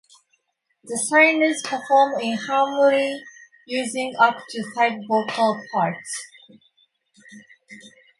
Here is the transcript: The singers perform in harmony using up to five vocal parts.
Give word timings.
The 0.83 0.97
singers 0.97 1.61
perform 1.63 2.19
in 2.19 2.35
harmony 2.35 3.21
using 3.67 4.15
up 4.17 4.35
to 4.49 4.71
five 4.73 4.93
vocal 5.07 5.61
parts. 5.71 6.11